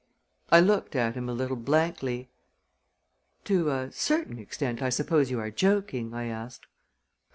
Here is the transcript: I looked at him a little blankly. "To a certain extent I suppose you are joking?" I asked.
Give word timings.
I 0.49 0.59
looked 0.61 0.95
at 0.95 1.13
him 1.13 1.29
a 1.29 1.33
little 1.35 1.55
blankly. 1.55 2.31
"To 3.43 3.69
a 3.69 3.91
certain 3.91 4.39
extent 4.39 4.81
I 4.81 4.89
suppose 4.89 5.29
you 5.29 5.39
are 5.39 5.51
joking?" 5.51 6.15
I 6.15 6.25
asked. 6.25 6.65